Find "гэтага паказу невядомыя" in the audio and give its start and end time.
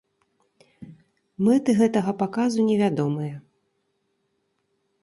1.81-3.35